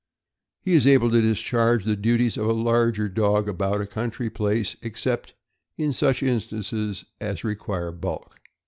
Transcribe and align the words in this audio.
He 0.61 0.73
is 0.73 0.87
able 0.87 1.11
to 1.11 1.21
discharge 1.21 1.85
the 1.85 1.95
duties 1.95 2.35
of 2.35 2.47
a 2.47 2.53
larger 2.53 3.07
dog 3.07 3.47
about 3.47 3.81
a 3.81 3.85
country 3.85 4.31
place, 4.31 4.75
except 4.81 5.35
in 5.77 5.93
such 5.93 6.23
instances 6.23 7.05
as 7.19 7.43
require 7.43 7.91
bulk. 7.91 8.39